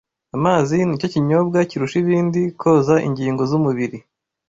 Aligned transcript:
Amazi 0.37 0.77
ni 0.85 0.99
cyo 1.01 1.07
kinyobwa 1.13 1.57
kirusha 1.69 1.97
ibindi 2.03 2.41
koza 2.59 2.95
ingingo 3.07 3.41
z’umubiri 3.49 3.97